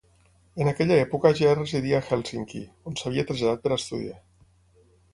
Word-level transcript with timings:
En 0.63 0.71
aquella 0.71 0.97
època 1.01 1.33
ja 1.41 1.51
residia 1.59 2.01
a 2.01 2.07
Hèlsinki, 2.09 2.65
on 2.93 3.01
s'havia 3.03 3.29
traslladat 3.31 3.65
per 3.67 3.75
a 3.77 3.81
estudiar. 3.81 4.21